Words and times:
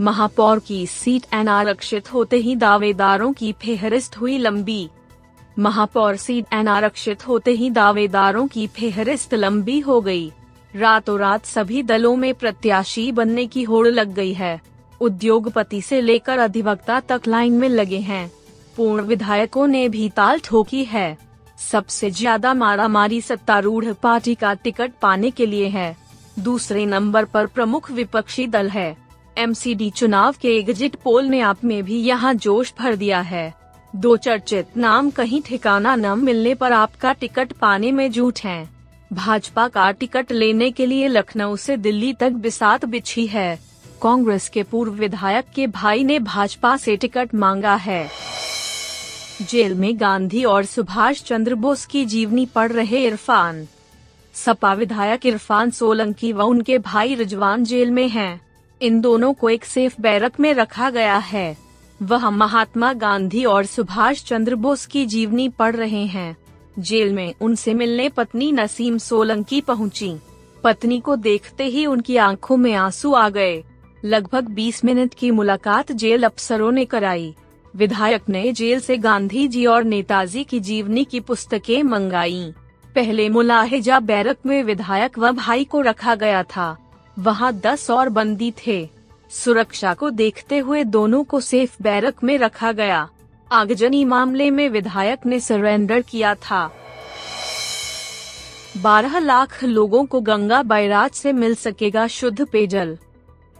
महापौर 0.00 0.58
की 0.58 0.86
सीट 0.86 1.24
अनारक्षित 1.32 2.12
होते 2.12 2.36
ही 2.36 2.54
दावेदारों 2.56 3.32
की 3.32 3.52
फेहरिस्त 3.52 4.16
हुई 4.16 4.36
लंबी। 4.38 4.88
महापौर 5.58 6.16
सीट 6.16 6.46
अनारक्षित 6.52 7.26
होते 7.28 7.50
ही 7.50 7.68
दावेदारों 7.70 8.46
की 8.46 8.66
फेहरिस्त 8.66 9.34
लंबी 9.34 9.78
हो 9.80 10.00
गई। 10.00 10.30
रातों 10.74 11.18
रात 11.18 11.44
सभी 11.46 11.82
दलों 11.82 12.14
में 12.16 12.32
प्रत्याशी 12.34 13.10
बनने 13.12 13.46
की 13.46 13.62
होड़ 13.62 13.86
लग 13.88 14.14
गई 14.14 14.32
है। 14.32 14.60
उद्योगपति 15.00 15.82
से 15.82 16.00
लेकर 16.00 16.38
अधिवक्ता 16.38 16.98
तक 17.00 17.28
लाइन 17.28 17.52
में 17.52 17.68
लगे 17.68 17.98
हैं। 17.98 18.30
पूर्ण 18.76 19.02
विधायकों 19.02 19.66
ने 19.66 19.88
भी 19.88 20.08
ताल 20.08 20.40
ठोकी 20.44 20.84
है। 20.84 21.16
सबसे 21.60 22.10
ज़्यादा 22.10 22.54
मारामारी 22.54 23.20
सत्तारूढ़ 23.20 23.92
पार्टी 23.92 24.34
का 24.34 24.54
टिकट 24.54 24.92
पाने 25.02 25.30
के 25.30 25.46
लिए 25.46 25.68
है। 25.68 25.96
दूसरे 26.38 26.86
नंबर 26.86 27.24
पर 27.24 27.46
प्रमुख 27.46 27.90
विपक्षी 27.90 28.46
दल 28.46 28.68
है। 28.68 28.96
एमसीडी 29.36 29.90
चुनाव 29.90 30.34
के 30.42 30.56
एग्जिट 30.58 30.96
पोल 30.96 31.24
ने 31.24 31.40
आप 31.40 31.64
में 31.64 31.82
भी 31.84 31.98
यहाँ 31.98 32.32
जोश 32.34 32.72
भर 32.78 32.96
दिया 32.96 33.20
है 33.20 33.52
दो 33.94 34.16
चर्चित 34.16 34.76
नाम 34.76 35.10
कहीं 35.10 35.40
ठिकाना 35.42 35.94
न 35.96 36.18
मिलने 36.18 36.54
पर 36.54 36.72
आपका 36.72 37.12
टिकट 37.12 37.52
पाने 37.52 37.92
में 37.92 38.10
जूट 38.10 38.38
हैं। 38.44 38.68
भाजपा 39.12 39.66
का 39.68 39.90
टिकट 39.90 40.32
लेने 40.32 40.70
के 40.70 40.86
लिए 40.86 41.08
लखनऊ 41.08 41.56
से 41.56 41.76
दिल्ली 41.76 42.12
तक 42.12 42.32
बिसात 42.32 42.84
बिछी 42.84 43.26
है 43.26 43.58
कांग्रेस 44.02 44.48
के 44.48 44.62
पूर्व 44.62 44.92
विधायक 44.92 45.46
के 45.54 45.66
भाई 45.66 46.04
ने 46.04 46.18
भाजपा 46.18 46.76
से 46.76 46.96
टिकट 46.96 47.34
मांगा 47.34 47.74
है 47.76 48.08
जेल 49.42 49.74
में 49.74 50.00
गांधी 50.00 50.44
और 50.44 50.64
सुभाष 50.64 51.22
चंद्र 51.22 51.54
बोस 51.54 51.84
की 51.86 52.04
जीवनी 52.04 52.46
पढ़ 52.46 52.72
रहे 52.72 53.04
इरफान 53.06 53.66
सपा 54.34 54.72
विधायक 54.72 55.26
इरफान 55.26 55.70
सोलंकी 55.70 56.32
व 56.32 56.42
उनके 56.42 56.78
भाई 56.78 57.14
रिजवान 57.14 57.64
जेल 57.64 57.90
में 57.90 58.08
हैं। 58.08 58.49
इन 58.82 59.00
दोनों 59.00 59.32
को 59.32 59.50
एक 59.50 59.64
सेफ़ 59.64 59.94
बैरक 60.00 60.40
में 60.40 60.54
रखा 60.54 60.90
गया 60.90 61.16
है। 61.16 61.56
वह 62.02 62.30
महात्मा 62.30 62.92
गांधी 62.92 63.44
और 63.44 63.66
सुभाष 63.66 64.24
चंद्र 64.24 64.54
बोस 64.54 64.86
की 64.86 65.06
जीवनी 65.06 65.48
पढ़ 65.48 65.76
रहे 65.76 66.04
हैं। 66.06 66.36
जेल 66.78 67.12
में 67.12 67.34
उनसे 67.40 67.74
मिलने 67.74 68.08
पत्नी 68.08 68.52
नसीम 68.52 68.98
सोलंकी 68.98 69.60
पहुँची। 69.60 70.16
पत्नी 70.64 71.00
को 71.00 71.16
देखते 71.16 71.64
ही 71.64 71.86
उनकी 71.86 72.16
आँखों 72.16 72.56
में 72.56 72.74
आँसू 72.74 73.12
आ 73.12 73.28
गए। 73.28 73.64
लगभग 74.04 74.44
20 74.44 74.84
मिनट 74.84 75.14
की 75.14 75.30
मुलाकात 75.30 75.92
जेल 75.92 76.22
अफसरों 76.22 76.72
ने 76.72 76.84
कराई। 76.84 77.34
विधायक 77.76 78.22
ने 78.28 78.52
जेल 78.52 78.80
से 78.80 78.96
गांधी 78.96 79.48
जी 79.48 79.66
और 79.66 79.84
नेताजी 79.84 80.44
की 80.44 80.60
जीवनी 80.60 81.04
की 81.04 81.20
पुस्तकें 81.20 81.82
मंगाई। 81.82 82.52
पहले 82.94 83.28
मुलाहिजा 83.28 84.00
बैरक 84.00 84.36
में 84.46 84.62
विधायक 84.62 85.18
व 85.18 85.32
भाई 85.32 85.64
को 85.64 85.80
रखा 85.80 86.14
गया 86.14 86.42
था। 86.42 86.89
वहाँ 87.18 87.52
दस 87.52 87.90
और 87.90 88.08
बंदी 88.08 88.52
थे। 88.66 88.88
सुरक्षा 89.30 89.94
को 89.94 90.10
देखते 90.10 90.58
हुए 90.58 90.84
दोनों 90.84 91.24
को 91.24 91.40
सेफ़ 91.40 91.82
बैरक 91.82 92.24
में 92.24 92.38
रखा 92.38 92.72
गया। 92.72 93.08
आगजनी 93.52 94.04
मामले 94.04 94.50
में 94.50 94.68
विधायक 94.68 95.26
ने 95.26 95.40
सरेंडर 95.40 96.00
किया 96.00 96.34
था। 96.34 96.70
बारह 98.76 99.18
लाख 99.18 99.64
लोगों 99.64 100.04
को 100.04 100.20
गंगा 100.20 100.62
बैराज 100.62 101.10
से 101.10 101.32
मिल 101.32 101.54
सकेगा 101.54 102.06
शुद्ध 102.06 102.46
पेयजल। 102.48 102.98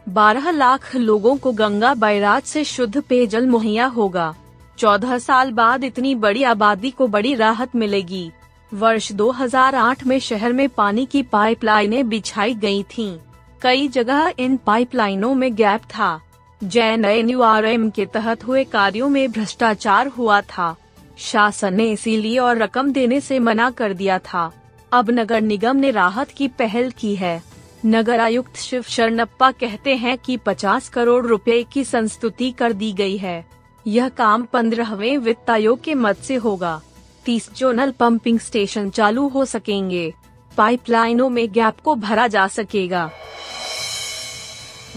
बारह 0.09 0.51
लाख 0.51 0.95
लोगों 0.95 1.37
को 1.37 1.51
गंगा 1.51 1.93
बैराज 1.93 2.43
से 2.43 2.63
शुद्ध 2.63 3.01
पेयजल 3.01 3.47
मुहैया 3.47 3.85
होगा। 3.85 4.35
चौदह 4.77 5.17
साल 5.17 5.51
बाद 5.51 5.83
इतनी 5.83 6.15
बड़ी 6.15 6.43
आबादी 6.43 6.91
को 6.91 7.07
बड़ी 7.07 7.33
राहत 7.35 7.75
मिलेगी। 7.75 8.31
वर्ष 8.73 9.11
2008 9.11 10.05
में 10.05 10.19
शहर 10.19 10.53
में 10.53 10.69
पानी 10.69 11.05
की 11.05 11.23
पाइपलाइनें 11.23 12.09
बिछाई 12.09 12.53
गई 12.53 12.83
थीं। 12.83 13.17
कई 13.61 13.87
जगह 13.87 14.33
इन 14.39 14.57
पाइपलाइनों 14.57 15.33
में 15.33 15.55
गैप 15.55 15.81
था। 15.81 16.21
जैन 16.63 17.05
एन 17.05 17.89
के 17.89 18.05
तहत 18.05 18.47
हुए 18.47 18.63
कार्यों 18.63 19.09
में 19.09 19.31
भ्रष्टाचार 19.31 20.07
हुआ 20.07 20.41
था। 20.41 20.75
शासन 21.17 21.73
ने 21.73 21.91
इसीलिए 21.91 22.39
और 22.39 22.57
रकम 22.57 22.91
देने 22.91 23.21
से 23.21 23.39
मना 23.39 23.71
कर 23.71 23.93
दिया 23.93 24.19
था। 24.19 24.51
अब 24.91 25.11
नगर 25.11 25.41
निगम 25.41 25.75
ने 25.75 25.91
राहत 25.91 26.29
की 26.37 26.47
पहल 26.47 26.91
की 26.91 27.15
है। 27.15 27.43
नगर 27.85 28.19
आयुक्त 28.19 28.57
शिव 28.57 28.81
शरणप्पा 28.81 29.51
कहते 29.51 29.95
हैं 29.95 30.17
कि 30.17 30.37
50 30.37 30.89
करोड़ 30.89 31.25
रुपए 31.25 31.65
की 31.73 31.83
संस्तुति 31.83 32.51
कर 32.51 32.73
दी 32.73 32.93
गई 32.93 33.17
है। 33.17 33.45
यह 33.87 34.09
काम 34.09 34.43
पंद्रहवें 34.43 35.17
वित्त 35.17 35.49
आयोग 35.49 35.81
के 35.81 35.95
मत 35.95 36.17
से 36.17 36.35
होगा। 36.35 36.81
तीस 37.25 37.49
जोनल 37.57 37.91
पंपिंग 37.91 38.39
स्टेशन 38.39 38.89
चालू 38.89 39.27
हो 39.27 39.45
सकेंगे। 39.45 40.13
पाइपलाइनों 40.57 41.29
में 41.29 41.51
गैप 41.51 41.79
को 41.79 41.95
भरा 41.95 42.27
जा 42.27 42.47
सकेगा। 42.47 43.11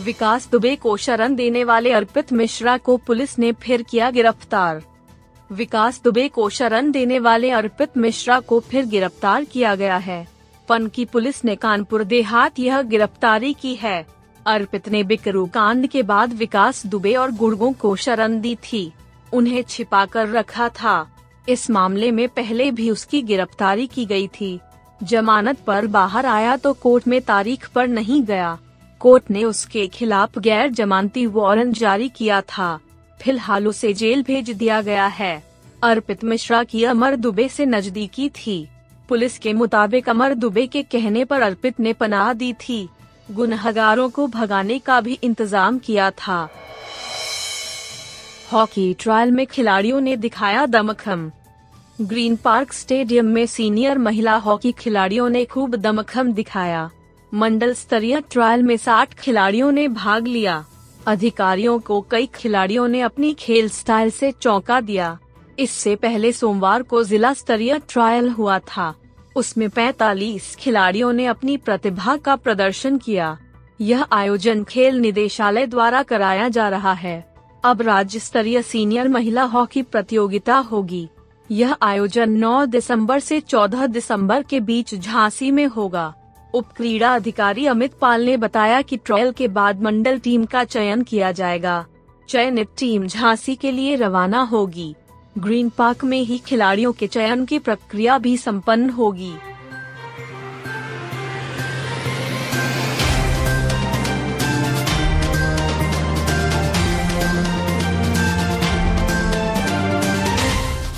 विकास 0.01 0.49
दुबे 0.53 0.75
को 0.77 0.97
शरण 0.97 1.35
देने 1.35 1.63
वाले 1.65 1.93
अर्पित 1.93 2.33
मिश्रा 2.33 2.77
को 2.77 2.97
पुलिस 2.97 3.39
ने 3.39 3.53
फिर 3.53 3.83
किया 3.83 4.11
गिरफ़्तार। 4.11 4.83
विकास 5.51 6.01
दुबे 6.05 6.27
को 6.29 6.49
शरण 6.49 6.91
देने 6.91 7.19
वाले 7.19 7.51
अर्पित 7.51 7.97
मिश्रा 7.97 8.39
को 8.41 8.59
फिर 8.61 8.87
गिरफ़्तार 8.87 9.45
किया 9.45 9.75
गया 9.75 9.97
है। 9.97 10.27
पन 10.69 10.87
की 10.87 11.05
पुलिस 11.05 11.45
ने 11.45 11.55
कानपुर 11.57 12.05
देहात 12.05 12.59
यह 12.59 12.83
गिरफ्तारी 12.83 13.53
की 13.55 13.75
है। 13.75 14.07
अर्पित 14.47 14.89
ने 14.89 15.03
बिकरू 15.03 15.47
कांड 15.47 15.87
के 15.87 16.03
बाद 16.03 16.33
विकास 16.33 16.87
दुबे 16.87 17.15
और 17.15 17.33
गुर्गों 17.33 17.73
को 17.73 17.95
शरण 17.97 18.41
दी 18.41 18.55
थी। 18.65 18.93
उन्हें 19.33 19.63
छिपा 19.63 20.05
कर 20.07 20.29
रखा 20.29 20.69
था। 20.69 21.07
इस 21.49 21.71
मामले 21.71 22.11
में 22.11 22.29
पहले 22.29 22.71
भी 22.71 22.91
उसकी 22.91 23.23
गिरफ्तारी 23.23 23.87
की 23.87 24.05
गई 24.07 24.27
थी। 24.41 24.59
जमानत 25.03 25.61
पर 25.61 25.87
बाहर 25.87 26.27
आया 26.27 26.57
तो 26.57 26.73
कोर्ट 26.73 27.09
में 27.09 27.21
तारीख 27.23 27.69
पर 27.69 27.89
नहीं 27.89 28.23
गया। 28.23 28.59
कोर्ट 29.01 29.31
ने 29.31 29.45
उसके 29.45 29.87
खिलाफ 29.87 30.39
गैर 30.39 30.71
जमानती 30.71 31.27
वारंट 31.27 31.77
जारी 31.77 32.09
किया 32.09 32.41
था। 32.41 32.79
फ़िलहाल 33.21 33.69
उसे 33.69 33.93
जेल 33.95 34.23
भेज 34.23 34.51
दिया 34.51 34.81
गया 34.83 35.07
है। 35.07 35.43
अर्पित 35.83 36.25
मिश्रा 36.25 36.63
की 36.65 36.85
अमर 36.85 37.17
दुबे 37.17 37.49
से 37.49 37.67
नजदीकी 37.67 38.29
थी। 38.29 38.67
पुलिस 39.09 39.39
के 39.39 39.53
मुताबिक 39.53 40.09
अमर 40.09 40.35
दुबे 40.35 40.67
के 40.67 40.83
कहने 40.83 41.25
पर 41.25 41.43
अर्पित 41.43 41.81
ने 41.81 41.93
पनाह 41.93 42.33
दी 42.33 42.53
थी। 42.61 42.89
गुनहगारों 43.31 44.09
को 44.11 44.27
भगाने 44.27 44.79
का 44.79 45.01
भी 45.01 45.19
इंतज़ाम 45.23 45.79
किया 45.79 46.11
था। 46.11 46.49
हॉकी 48.53 48.93
ट्रायल 48.95 49.31
में 49.31 49.47
खिलाड़ियों 49.47 50.01
ने 50.01 50.17
दिखाया 50.17 50.67
दमखम। 50.67 51.31
ग्रीन 52.01 52.37
पार्क 52.37 52.73
स्टेडियम 52.73 53.27
में 53.27 53.47
सीनियर 53.47 53.99
महिला 53.99 54.37
हॉकी 54.37 54.73
खिलाड़ियों 54.73 55.29
ने 55.29 55.45
खूब 55.45 55.77
दमखम 55.77 56.33
दिखाया। 56.33 56.91
मंडल 57.35 57.75
स्तरीय 57.75 58.21
ट्रायल 58.21 58.63
में 58.63 58.77
60 58.77 59.15
खिलाड़ियों 59.15 59.73
ने 59.73 59.89
भाग 59.89 60.27
लिया। 60.27 60.65
अधिकारियों 61.07 61.79
को 61.79 62.01
कई 62.11 62.27
खिलाड़ियों 62.35 62.89
ने 62.89 63.01
अपनी 63.01 63.35
खेल 63.35 63.69
स्टाइल 63.69 64.11
से 64.11 64.33
चौंका 64.33 64.81
दिया। 64.81 65.19
इससे 65.59 65.97
पहले 65.97 66.33
सोमवार 66.33 66.83
को 66.83 67.05
जिला 67.05 67.33
स्तरीय 67.33 67.79
ट्रायल 67.79 68.29
हुआ 68.29 68.59
था। 68.59 68.95
उसमें 69.37 69.71
45 69.71 70.57
खिलाड़ियों 70.57 71.13
ने 71.13 71.27
अपनी 71.27 71.57
प्रतिभा 71.57 72.17
का 72.17 72.37
प्रदर्शन 72.37 72.99
किया। 72.99 73.39
यह 73.81 74.07
आयोजन 74.13 74.65
खेल 74.65 74.97
निदेशालय 74.97 75.67
द्वारा 75.67 76.03
कराया 76.03 76.49
जा 76.49 76.69
रहा 76.69 76.93
है। 76.93 77.35
अब 77.65 77.83
राज्य 77.83 78.19
स्तरीय 78.19 78.63
सीनियर 78.63 79.09
महिला 79.09 79.43
हॉकी 79.43 79.83
प्रतियोगिता 79.83 80.57
होगी। 80.57 81.09
यह 81.51 81.77
आयोजन 81.83 82.31
9 82.31 82.67
दिसंबर 82.67 83.19
से 83.19 83.41
14 83.41 83.87
दिसंबर 83.87 84.43
के 84.43 84.61
बीच 84.61 84.95
झांसी 84.95 85.51
में 85.51 85.67
होगा। 85.67 86.15
उप 86.55 86.67
क्रीड़ा 86.77 87.15
अधिकारी 87.15 87.67
अमित 87.67 87.95
पाल 87.95 88.25
ने 88.25 88.37
बताया 88.37 88.83
कि 88.83 88.97
ट्रायल 88.97 89.33
के 89.33 89.49
बाद 89.49 89.81
मंडल 89.83 90.19
टीम 90.19 90.45
का 90.45 90.63
चयन 90.65 91.03
किया 91.03 91.31
जाएगा। 91.33 91.87
चयनित 92.29 92.69
टीम 92.79 93.07
झांसी 93.07 93.55
के 93.55 93.71
लिए 93.71 93.97
रवाना 93.97 94.43
होगी। 94.43 94.95
ग्रीन 95.39 95.69
पार्क 95.69 96.05
में 96.05 96.21
ही 96.21 96.39
खिलाड़ियों 96.39 96.93
के 96.93 97.07
चयन 97.07 97.45
की 97.45 97.59
प्रक्रिया 97.59 98.19
भी 98.19 98.37
संपन्न 98.37 98.91
होगी। 98.91 99.33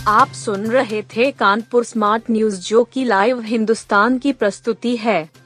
आप 0.09 0.33
सुन 0.33 0.67
रहे 0.67 1.03
थे 1.03 1.31
कानपुर 1.31 1.85
स्मार्ट 1.85 2.31
न्यूज़ 2.31 2.61
जो 2.61 2.85
की 2.85 3.05
लाइव 3.05 3.41
हिंदुस्तान 3.41 4.19
की 4.19 4.33
प्रस्तुति 4.33 4.97
है। 4.97 5.46